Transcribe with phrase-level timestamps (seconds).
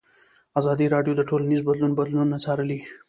[0.59, 2.79] ازادي راډیو د ټولنیز بدلون بدلونونه څارلي.